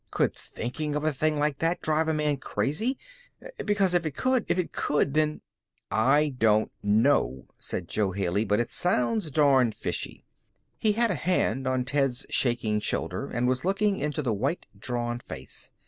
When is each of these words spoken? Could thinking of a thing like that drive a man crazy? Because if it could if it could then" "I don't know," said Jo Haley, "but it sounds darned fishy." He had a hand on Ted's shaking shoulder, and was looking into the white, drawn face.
Could 0.09 0.33
thinking 0.33 0.95
of 0.95 1.03
a 1.03 1.13
thing 1.13 1.37
like 1.37 1.59
that 1.59 1.79
drive 1.79 2.07
a 2.07 2.13
man 2.15 2.37
crazy? 2.37 2.97
Because 3.63 3.93
if 3.93 4.03
it 4.03 4.15
could 4.17 4.43
if 4.49 4.57
it 4.57 4.71
could 4.71 5.13
then" 5.13 5.41
"I 6.15 6.33
don't 6.39 6.71
know," 6.81 7.45
said 7.59 7.87
Jo 7.87 8.11
Haley, 8.11 8.43
"but 8.43 8.59
it 8.59 8.71
sounds 8.71 9.29
darned 9.29 9.75
fishy." 9.75 10.25
He 10.79 10.93
had 10.93 11.11
a 11.11 11.13
hand 11.13 11.67
on 11.67 11.85
Ted's 11.85 12.25
shaking 12.31 12.79
shoulder, 12.79 13.27
and 13.29 13.47
was 13.47 13.63
looking 13.63 13.99
into 13.99 14.23
the 14.23 14.33
white, 14.33 14.65
drawn 14.79 15.19
face. 15.19 15.69